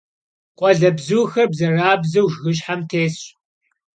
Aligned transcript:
Къуалэбзухэр 0.57 1.47
бзэрабзэу 1.51 2.27
жыгыщхьэм 2.31 2.81
тесщ. 2.89 3.23